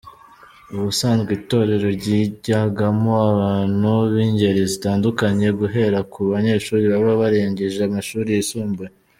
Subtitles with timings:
[0.75, 8.91] Ubusanzwe Itorero rijyagamo abantu b’ingeri zitandukanye, guhera ku banyeshuri baba barangije amashuri yisumbuye.